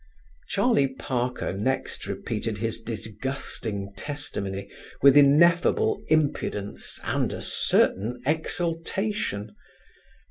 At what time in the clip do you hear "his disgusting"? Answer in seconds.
2.57-3.93